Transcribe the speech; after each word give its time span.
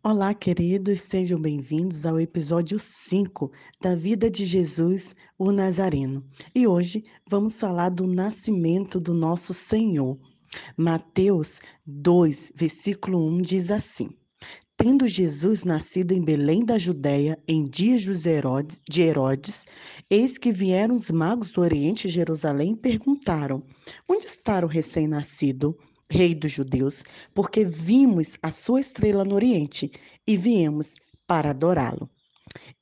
Olá, 0.00 0.32
queridos, 0.32 1.00
sejam 1.00 1.40
bem-vindos 1.40 2.06
ao 2.06 2.20
episódio 2.20 2.78
5 2.78 3.50
da 3.80 3.96
vida 3.96 4.30
de 4.30 4.46
Jesus, 4.46 5.12
o 5.36 5.50
Nazareno. 5.50 6.24
E 6.54 6.68
hoje 6.68 7.04
vamos 7.28 7.58
falar 7.58 7.88
do 7.88 8.06
nascimento 8.06 9.00
do 9.00 9.12
nosso 9.12 9.52
Senhor. 9.52 10.16
Mateus 10.76 11.60
2, 11.84 12.52
versículo 12.54 13.26
1 13.26 13.42
diz 13.42 13.72
assim: 13.72 14.10
Tendo 14.76 15.08
Jesus 15.08 15.64
nascido 15.64 16.12
em 16.12 16.24
Belém 16.24 16.64
da 16.64 16.78
Judéia, 16.78 17.36
em 17.48 17.64
dias 17.64 18.02
de 18.02 19.00
Herodes, 19.00 19.66
eis 20.08 20.38
que 20.38 20.52
vieram 20.52 20.94
os 20.94 21.10
magos 21.10 21.50
do 21.50 21.60
Oriente 21.60 22.06
de 22.06 22.14
Jerusalém 22.14 22.74
e 22.74 22.76
perguntaram: 22.76 23.64
Onde 24.08 24.26
está 24.26 24.64
o 24.64 24.68
recém-nascido? 24.68 25.76
Rei 26.10 26.34
dos 26.34 26.52
Judeus, 26.52 27.04
porque 27.34 27.64
vimos 27.64 28.38
a 28.42 28.50
sua 28.50 28.80
estrela 28.80 29.24
no 29.24 29.34
Oriente 29.34 29.90
e 30.26 30.36
viemos 30.36 30.96
para 31.26 31.50
adorá-lo. 31.50 32.08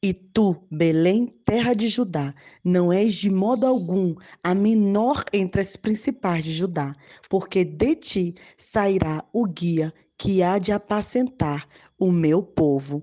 E 0.02 0.14
tu, 0.14 0.56
Belém, 0.70 1.26
terra 1.44 1.74
de 1.74 1.88
Judá, 1.88 2.34
não 2.64 2.92
és 2.92 3.14
de 3.14 3.28
modo 3.28 3.66
algum 3.66 4.14
a 4.42 4.54
menor 4.54 5.24
entre 5.32 5.60
as 5.60 5.76
principais 5.76 6.44
de 6.44 6.52
Judá, 6.52 6.94
porque 7.28 7.64
de 7.64 7.96
ti 7.96 8.34
sairá 8.56 9.24
o 9.32 9.46
guia 9.46 9.92
que 10.16 10.42
há 10.42 10.58
de 10.58 10.70
apacentar 10.72 11.68
o 11.98 12.12
meu 12.12 12.42
povo, 12.42 13.02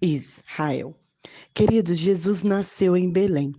Israel. 0.00 0.94
Queridos, 1.54 1.98
Jesus 1.98 2.42
nasceu 2.42 2.96
em 2.96 3.10
Belém. 3.10 3.52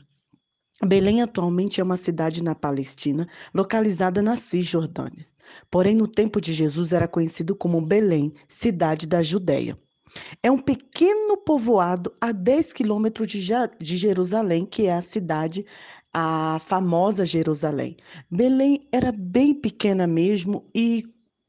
Belém 0.85 1.21
atualmente 1.21 1.80
é 1.80 1.83
uma 1.83 1.97
cidade 1.97 2.43
na 2.43 2.53
Palestina, 2.53 3.27
localizada 3.53 4.21
na 4.21 4.35
Cisjordânia. 4.35 5.25
Porém, 5.70 5.95
no 5.95 6.07
tempo 6.07 6.39
de 6.39 6.53
Jesus 6.53 6.93
era 6.93 7.07
conhecido 7.07 7.55
como 7.55 7.81
Belém, 7.81 8.34
cidade 8.48 9.07
da 9.07 9.21
Judéia. 9.23 9.77
É 10.41 10.52
um 10.52 10.59
pequeno 10.59 11.38
povoado 11.38 12.13
a 12.21 12.31
10 12.31 12.73
quilômetros 12.73 13.27
de, 13.27 13.97
Jerusalém, 13.97 14.66
que 14.66 14.86
é 14.86 14.94
a 14.94 15.02
cidade, 15.02 15.66
a 16.14 16.59
famosa 16.59 17.25
Jerusalém. 17.25 17.97
Belém 18.30 18.88
era 18.92 19.11
bem 19.11 19.53
pequena 19.53 20.05
mesmo 20.05 20.69
e 20.73 21.03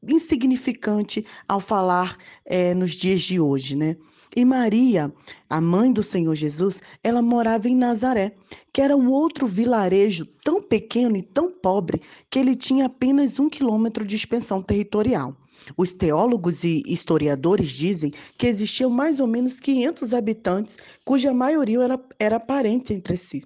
insignificante 0.07 1.25
ao 1.47 1.59
falar 1.59 2.17
é, 2.45 2.73
nos 2.73 2.93
dias 2.93 3.21
de 3.21 3.39
hoje, 3.39 3.75
né? 3.75 3.97
E 4.37 4.43
Maria, 4.43 5.13
a 5.49 5.61
mãe 5.61 5.93
do 5.93 6.03
Senhor 6.03 6.35
Jesus, 6.35 6.81
ela 7.01 7.21
morava 7.21 7.69
em 7.69 7.75
Nazaré, 7.75 8.35
que 8.73 8.81
era 8.81 8.93
um 8.93 9.09
outro 9.09 9.47
vilarejo 9.47 10.25
tão 10.43 10.61
pequeno 10.61 11.15
e 11.15 11.21
tão 11.21 11.49
pobre 11.49 12.01
que 12.29 12.37
ele 12.37 12.53
tinha 12.53 12.87
apenas 12.87 13.39
um 13.39 13.49
quilômetro 13.49 14.05
de 14.05 14.17
expansão 14.17 14.61
territorial. 14.61 15.33
Os 15.77 15.93
teólogos 15.93 16.65
e 16.65 16.83
historiadores 16.85 17.71
dizem 17.71 18.11
que 18.37 18.45
existiam 18.45 18.89
mais 18.89 19.21
ou 19.21 19.27
menos 19.27 19.61
500 19.61 20.13
habitantes, 20.13 20.77
cuja 21.05 21.33
maioria 21.33 21.81
era, 21.81 22.05
era 22.19 22.37
parente 22.37 22.93
entre 22.93 23.15
si. 23.15 23.41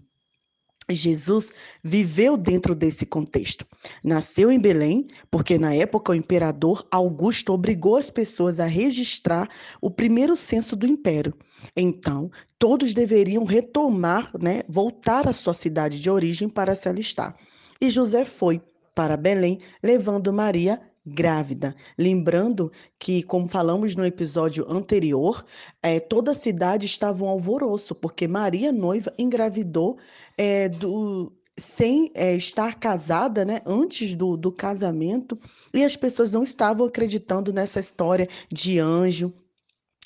Jesus 0.93 1.51
viveu 1.83 2.35
dentro 2.35 2.73
desse 2.73 3.05
contexto. 3.05 3.65
Nasceu 4.03 4.51
em 4.51 4.59
Belém, 4.59 5.07
porque 5.29 5.57
na 5.57 5.73
época 5.73 6.11
o 6.11 6.15
imperador 6.15 6.87
Augusto 6.91 7.53
obrigou 7.53 7.95
as 7.95 8.09
pessoas 8.09 8.59
a 8.59 8.65
registrar 8.65 9.49
o 9.81 9.91
primeiro 9.91 10.35
censo 10.35 10.75
do 10.75 10.87
império. 10.87 11.33
Então, 11.75 12.31
todos 12.57 12.93
deveriam 12.93 13.43
retomar, 13.45 14.31
né, 14.41 14.63
voltar 14.67 15.27
à 15.27 15.33
sua 15.33 15.53
cidade 15.53 15.99
de 15.99 16.09
origem 16.09 16.49
para 16.49 16.75
se 16.75 16.89
alistar. 16.89 17.35
E 17.81 17.89
José 17.89 18.25
foi 18.25 18.61
para 18.93 19.15
Belém, 19.15 19.59
levando 19.81 20.33
Maria 20.33 20.81
grávida. 21.05 21.75
Lembrando 21.97 22.71
que, 22.97 23.23
como 23.23 23.47
falamos 23.47 23.95
no 23.95 24.05
episódio 24.05 24.65
anterior, 24.71 25.45
é, 25.81 25.99
toda 25.99 26.31
a 26.31 26.35
cidade 26.35 26.85
estava 26.85 27.23
um 27.23 27.27
alvoroço, 27.27 27.95
porque 27.95 28.27
Maria, 28.27 28.71
noiva, 28.71 29.13
engravidou 29.17 29.97
é, 30.37 30.69
do, 30.69 31.31
sem 31.57 32.11
é, 32.13 32.35
estar 32.35 32.75
casada, 32.75 33.43
né, 33.43 33.61
antes 33.65 34.15
do, 34.15 34.37
do 34.37 34.51
casamento, 34.51 35.37
e 35.73 35.83
as 35.83 35.95
pessoas 35.95 36.33
não 36.33 36.43
estavam 36.43 36.87
acreditando 36.87 37.51
nessa 37.51 37.79
história 37.79 38.27
de 38.51 38.79
anjo 38.79 39.33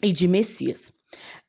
e 0.01 0.11
de 0.11 0.27
Messias. 0.27 0.91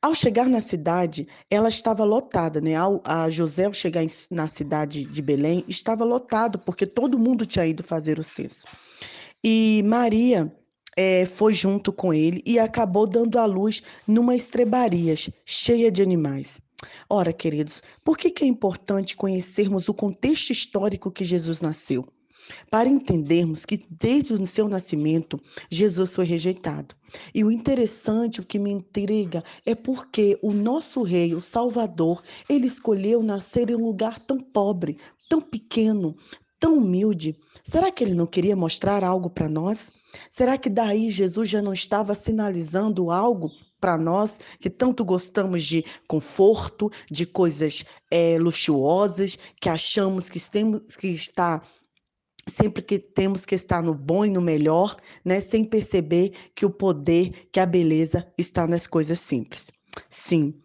Ao 0.01 0.13
chegar 0.13 0.47
na 0.47 0.61
cidade, 0.61 1.27
ela 1.49 1.67
estava 1.69 2.03
lotada, 2.03 2.61
né? 2.61 2.75
Ao, 2.75 3.01
a 3.03 3.27
José, 3.29 3.65
ao 3.65 3.73
chegar 3.73 4.03
em, 4.03 4.09
na 4.29 4.47
cidade 4.47 5.03
de 5.03 5.21
Belém, 5.21 5.65
estava 5.67 6.03
lotado, 6.03 6.59
porque 6.59 6.85
todo 6.85 7.17
mundo 7.17 7.45
tinha 7.45 7.65
ido 7.65 7.83
fazer 7.83 8.19
o 8.19 8.23
censo. 8.23 8.67
E 9.47 9.83
Maria 9.85 10.51
é, 10.97 11.23
foi 11.27 11.53
junto 11.53 11.93
com 11.93 12.11
ele 12.11 12.41
e 12.47 12.57
acabou 12.57 13.05
dando 13.05 13.37
à 13.37 13.45
luz 13.45 13.83
numa 14.07 14.35
estrebarias 14.35 15.29
cheia 15.45 15.91
de 15.91 16.01
animais. 16.01 16.59
Ora, 17.07 17.31
queridos, 17.31 17.83
por 18.03 18.17
que, 18.17 18.31
que 18.31 18.43
é 18.43 18.47
importante 18.47 19.15
conhecermos 19.15 19.87
o 19.87 19.93
contexto 19.93 20.49
histórico 20.49 21.11
que 21.11 21.23
Jesus 21.23 21.61
nasceu? 21.61 22.03
Para 22.71 22.89
entendermos 22.89 23.67
que 23.67 23.85
desde 23.87 24.33
o 24.33 24.47
seu 24.47 24.67
nascimento, 24.67 25.39
Jesus 25.69 26.15
foi 26.15 26.25
rejeitado. 26.25 26.95
E 27.31 27.43
o 27.43 27.51
interessante, 27.51 28.39
o 28.39 28.45
que 28.45 28.57
me 28.57 28.71
intriga, 28.71 29.43
é 29.63 29.75
porque 29.75 30.39
o 30.41 30.53
nosso 30.53 31.03
rei, 31.03 31.35
o 31.35 31.41
Salvador, 31.41 32.23
ele 32.49 32.65
escolheu 32.65 33.21
nascer 33.21 33.69
em 33.69 33.75
um 33.75 33.85
lugar 33.85 34.19
tão 34.19 34.39
pobre, 34.39 34.97
tão 35.29 35.39
pequeno, 35.39 36.15
tão 36.65 36.79
humilde. 36.79 37.35
Será 37.63 37.91
que 37.91 38.03
ele 38.03 38.15
não 38.15 38.25
queria 38.25 38.55
mostrar 38.55 39.03
algo 39.03 39.29
para 39.29 39.47
nós? 39.47 39.91
Será 40.31 40.57
que 40.57 40.67
daí 40.67 41.11
Jesus 41.11 41.47
já 41.47 41.61
não 41.61 41.73
estava 41.73 42.15
sinalizando 42.15 43.11
algo 43.11 43.51
para 43.79 43.99
nós 43.99 44.39
que 44.59 44.67
tanto 44.67 45.05
gostamos 45.05 45.63
de 45.63 45.85
conforto, 46.07 46.91
de 47.11 47.23
coisas 47.27 47.85
é, 48.09 48.39
luxuosas, 48.39 49.37
que 49.61 49.69
achamos 49.69 50.27
que 50.27 50.39
temos 50.39 50.95
que 50.95 51.09
estar 51.09 51.61
sempre 52.47 52.81
que 52.81 52.97
temos 52.97 53.45
que 53.45 53.53
estar 53.53 53.83
no 53.83 53.93
bom 53.93 54.25
e 54.25 54.29
no 54.29 54.41
melhor, 54.41 54.97
né, 55.23 55.39
sem 55.41 55.63
perceber 55.63 56.31
que 56.55 56.65
o 56.65 56.69
poder, 56.69 57.47
que 57.51 57.59
a 57.59 57.65
beleza 57.65 58.27
está 58.39 58.65
nas 58.65 58.87
coisas 58.87 59.19
simples. 59.19 59.71
Sim, 60.09 60.55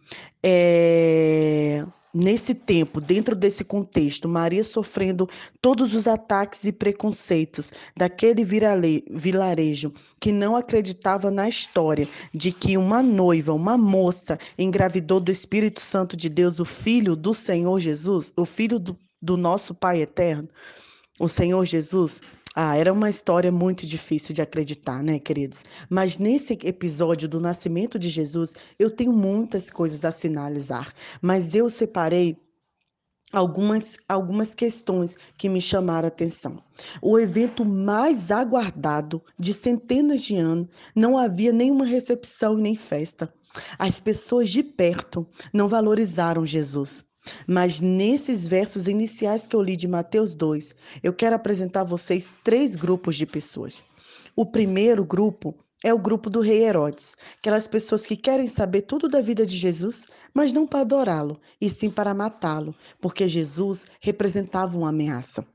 é... 0.43 1.85
Nesse 2.13 2.53
tempo, 2.53 2.99
dentro 2.99 3.33
desse 3.33 3.63
contexto, 3.63 4.27
Maria 4.27 4.65
sofrendo 4.65 5.29
todos 5.61 5.93
os 5.93 6.07
ataques 6.07 6.65
e 6.65 6.71
preconceitos 6.73 7.71
daquele 7.95 8.43
vilarejo 8.43 9.93
que 10.19 10.29
não 10.29 10.57
acreditava 10.57 11.31
na 11.31 11.47
história 11.47 12.05
de 12.33 12.51
que 12.51 12.75
uma 12.75 13.01
noiva, 13.01 13.53
uma 13.53 13.77
moça, 13.77 14.37
engravidou 14.57 15.21
do 15.21 15.31
Espírito 15.31 15.79
Santo 15.79 16.17
de 16.17 16.27
Deus, 16.27 16.59
o 16.59 16.65
Filho 16.65 17.15
do 17.15 17.33
Senhor 17.33 17.79
Jesus, 17.79 18.33
o 18.35 18.45
Filho 18.45 18.77
do, 18.77 18.97
do 19.21 19.37
nosso 19.37 19.73
Pai 19.73 20.01
eterno, 20.01 20.49
o 21.17 21.29
Senhor 21.29 21.63
Jesus. 21.63 22.21
Ah, 22.53 22.75
era 22.75 22.91
uma 22.91 23.09
história 23.09 23.49
muito 23.51 23.85
difícil 23.85 24.35
de 24.35 24.41
acreditar, 24.41 25.01
né, 25.01 25.17
queridos? 25.19 25.63
Mas 25.89 26.17
nesse 26.17 26.53
episódio 26.63 27.29
do 27.29 27.39
nascimento 27.39 27.97
de 27.97 28.09
Jesus, 28.09 28.53
eu 28.77 28.93
tenho 28.93 29.13
muitas 29.13 29.71
coisas 29.71 30.03
a 30.03 30.11
sinalizar, 30.11 30.93
mas 31.21 31.55
eu 31.55 31.69
separei 31.69 32.37
algumas, 33.31 33.97
algumas 34.07 34.53
questões 34.53 35.17
que 35.37 35.47
me 35.47 35.61
chamaram 35.61 36.07
a 36.07 36.09
atenção. 36.09 36.61
O 37.01 37.17
evento 37.17 37.63
mais 37.63 38.31
aguardado 38.31 39.23
de 39.39 39.53
centenas 39.53 40.21
de 40.21 40.35
anos, 40.35 40.67
não 40.93 41.17
havia 41.17 41.53
nenhuma 41.53 41.85
recepção 41.85 42.55
nem 42.55 42.75
festa. 42.75 43.33
As 43.79 43.99
pessoas 43.99 44.49
de 44.49 44.61
perto 44.61 45.25
não 45.53 45.69
valorizaram 45.69 46.45
Jesus. 46.45 47.10
Mas 47.47 47.79
nesses 47.79 48.47
versos 48.47 48.87
iniciais 48.87 49.45
que 49.45 49.55
eu 49.55 49.61
li 49.61 49.75
de 49.75 49.87
Mateus 49.87 50.35
2, 50.35 50.75
eu 51.03 51.13
quero 51.13 51.35
apresentar 51.35 51.81
a 51.81 51.85
vocês 51.85 52.33
três 52.43 52.75
grupos 52.75 53.15
de 53.15 53.25
pessoas. 53.25 53.83
O 54.35 54.45
primeiro 54.45 55.05
grupo 55.05 55.55
é 55.83 55.93
o 55.93 55.99
grupo 55.99 56.29
do 56.29 56.41
rei 56.41 56.63
Herodes, 56.63 57.15
aquelas 57.39 57.67
pessoas 57.67 58.05
que 58.05 58.15
querem 58.15 58.47
saber 58.47 58.83
tudo 58.83 59.07
da 59.07 59.19
vida 59.19 59.45
de 59.45 59.57
Jesus, 59.57 60.05
mas 60.33 60.53
não 60.53 60.67
para 60.67 60.81
adorá-lo, 60.81 61.39
e 61.59 61.69
sim 61.69 61.89
para 61.89 62.13
matá-lo, 62.13 62.75
porque 62.99 63.27
Jesus 63.27 63.87
representava 63.99 64.77
uma 64.77 64.89
ameaça. 64.89 65.45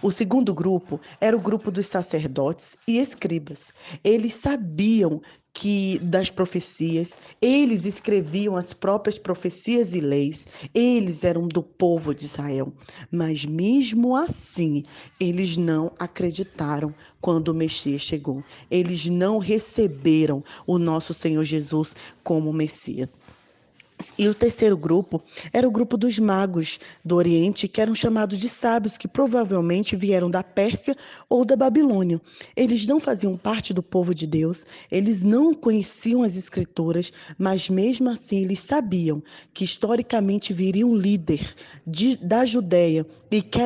O 0.00 0.10
segundo 0.10 0.54
grupo 0.54 0.98
era 1.20 1.36
o 1.36 1.40
grupo 1.40 1.70
dos 1.70 1.86
sacerdotes 1.86 2.76
e 2.88 2.98
escribas. 2.98 3.72
Eles 4.02 4.32
sabiam 4.34 5.20
que 5.54 6.00
das 6.00 6.28
profecias, 6.28 7.16
eles 7.40 7.86
escreviam 7.86 8.56
as 8.56 8.72
próprias 8.72 9.16
profecias 9.16 9.94
e 9.94 10.00
leis, 10.00 10.44
eles 10.74 11.22
eram 11.22 11.46
do 11.46 11.62
povo 11.62 12.12
de 12.12 12.26
Israel, 12.26 12.72
mas 13.10 13.46
mesmo 13.46 14.16
assim, 14.16 14.82
eles 15.20 15.56
não 15.56 15.92
acreditaram 15.96 16.92
quando 17.20 17.48
o 17.48 17.54
Messias 17.54 18.02
chegou. 18.02 18.42
Eles 18.68 19.06
não 19.06 19.38
receberam 19.38 20.42
o 20.66 20.76
nosso 20.76 21.14
Senhor 21.14 21.44
Jesus 21.44 21.94
como 22.24 22.52
Messias. 22.52 23.08
E 24.18 24.28
o 24.28 24.34
terceiro 24.34 24.76
grupo 24.76 25.22
era 25.52 25.68
o 25.68 25.70
grupo 25.70 25.96
dos 25.96 26.18
magos 26.18 26.80
do 27.04 27.14
Oriente, 27.14 27.68
que 27.68 27.80
eram 27.80 27.94
chamados 27.94 28.38
de 28.38 28.48
sábios, 28.48 28.98
que 28.98 29.06
provavelmente 29.06 29.94
vieram 29.94 30.28
da 30.28 30.42
Pérsia 30.42 30.96
ou 31.28 31.44
da 31.44 31.54
Babilônia. 31.54 32.20
Eles 32.56 32.88
não 32.88 32.98
faziam 32.98 33.36
parte 33.36 33.72
do 33.72 33.84
povo 33.84 34.12
de 34.12 34.26
Deus, 34.26 34.66
eles 34.90 35.22
não 35.22 35.54
conheciam 35.54 36.24
as 36.24 36.36
Escrituras, 36.36 37.12
mas 37.38 37.68
mesmo 37.68 38.10
assim 38.10 38.42
eles 38.42 38.58
sabiam 38.58 39.22
que 39.52 39.64
historicamente 39.64 40.52
viria 40.52 40.86
um 40.86 40.96
líder 40.96 41.54
de, 41.86 42.16
da 42.16 42.44
Judéia 42.44 43.06
e 43.30 43.40
que 43.40 43.60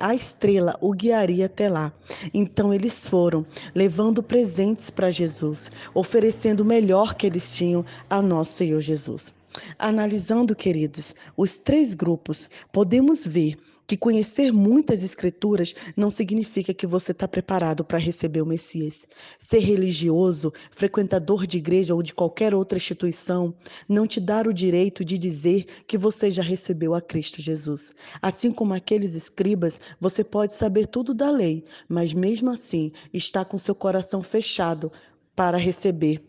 a 0.00 0.14
estrela 0.14 0.76
o 0.80 0.92
guiaria 0.92 1.46
até 1.46 1.68
lá. 1.68 1.92
Então 2.34 2.74
eles 2.74 3.06
foram, 3.06 3.46
levando 3.72 4.20
presentes 4.20 4.90
para 4.90 5.12
Jesus, 5.12 5.70
oferecendo 5.94 6.60
o 6.60 6.66
melhor 6.66 7.14
que 7.14 7.26
eles 7.26 7.54
tinham 7.54 7.84
ao 8.08 8.20
nosso 8.20 8.54
Senhor 8.54 8.80
Jesus. 8.80 9.32
Analisando, 9.78 10.54
queridos, 10.54 11.14
os 11.36 11.58
três 11.58 11.94
grupos, 11.94 12.48
podemos 12.72 13.26
ver 13.26 13.56
que 13.90 13.96
conhecer 13.96 14.52
muitas 14.52 15.02
escrituras 15.02 15.74
não 15.96 16.12
significa 16.12 16.72
que 16.72 16.86
você 16.86 17.10
está 17.10 17.26
preparado 17.26 17.84
para 17.84 17.98
receber 17.98 18.40
o 18.40 18.46
Messias. 18.46 19.04
Ser 19.40 19.58
religioso, 19.58 20.52
frequentador 20.70 21.44
de 21.44 21.58
igreja 21.58 21.92
ou 21.92 22.00
de 22.00 22.14
qualquer 22.14 22.54
outra 22.54 22.78
instituição, 22.78 23.52
não 23.88 24.06
te 24.06 24.20
dá 24.20 24.42
o 24.42 24.52
direito 24.52 25.04
de 25.04 25.18
dizer 25.18 25.66
que 25.88 25.98
você 25.98 26.30
já 26.30 26.40
recebeu 26.40 26.94
a 26.94 27.00
Cristo 27.00 27.42
Jesus. 27.42 27.92
Assim 28.22 28.52
como 28.52 28.74
aqueles 28.74 29.16
escribas, 29.16 29.80
você 30.00 30.22
pode 30.22 30.54
saber 30.54 30.86
tudo 30.86 31.12
da 31.12 31.28
lei, 31.28 31.64
mas 31.88 32.14
mesmo 32.14 32.48
assim 32.48 32.92
está 33.12 33.44
com 33.44 33.58
seu 33.58 33.74
coração 33.74 34.22
fechado 34.22 34.92
para 35.34 35.58
receber 35.58 36.22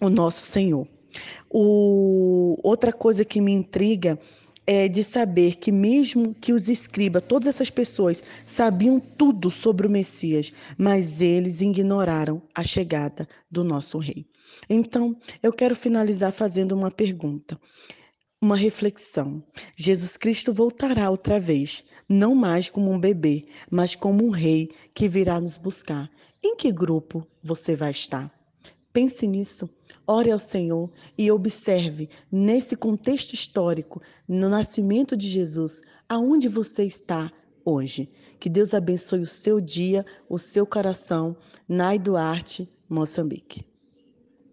o 0.00 0.10
nosso 0.10 0.44
Senhor. 0.44 0.97
O, 1.50 2.56
outra 2.62 2.92
coisa 2.92 3.24
que 3.24 3.40
me 3.40 3.52
intriga 3.52 4.18
é 4.70 4.86
de 4.86 5.02
saber 5.02 5.56
que 5.56 5.72
mesmo 5.72 6.34
que 6.34 6.52
os 6.52 6.68
escribas, 6.68 7.22
todas 7.26 7.48
essas 7.48 7.70
pessoas 7.70 8.22
sabiam 8.44 9.00
tudo 9.00 9.50
sobre 9.50 9.86
o 9.86 9.90
Messias, 9.90 10.52
mas 10.76 11.22
eles 11.22 11.62
ignoraram 11.62 12.42
a 12.54 12.62
chegada 12.62 13.26
do 13.50 13.64
nosso 13.64 13.96
rei. 13.96 14.26
Então, 14.68 15.16
eu 15.42 15.54
quero 15.54 15.74
finalizar 15.74 16.32
fazendo 16.32 16.72
uma 16.72 16.90
pergunta, 16.90 17.58
uma 18.42 18.56
reflexão. 18.56 19.42
Jesus 19.74 20.18
Cristo 20.18 20.52
voltará 20.52 21.08
outra 21.08 21.40
vez, 21.40 21.82
não 22.06 22.34
mais 22.34 22.68
como 22.68 22.92
um 22.92 23.00
bebê, 23.00 23.46
mas 23.70 23.94
como 23.94 24.22
um 24.22 24.30
rei 24.30 24.70
que 24.94 25.08
virá 25.08 25.40
nos 25.40 25.56
buscar. 25.56 26.10
Em 26.44 26.56
que 26.56 26.70
grupo 26.70 27.26
você 27.42 27.74
vai 27.74 27.90
estar? 27.90 28.37
Pense 28.98 29.28
nisso. 29.28 29.70
Ore 30.04 30.32
ao 30.32 30.40
Senhor 30.40 30.90
e 31.16 31.30
observe, 31.30 32.08
nesse 32.32 32.74
contexto 32.74 33.32
histórico, 33.32 34.02
no 34.26 34.48
nascimento 34.48 35.16
de 35.16 35.28
Jesus, 35.28 35.82
aonde 36.08 36.48
você 36.48 36.82
está 36.82 37.30
hoje. 37.64 38.08
Que 38.40 38.48
Deus 38.48 38.74
abençoe 38.74 39.20
o 39.20 39.26
seu 39.26 39.60
dia, 39.60 40.04
o 40.28 40.36
seu 40.36 40.66
coração. 40.66 41.36
Nai 41.68 41.96
Duarte, 41.96 42.68
Moçambique. 42.88 43.67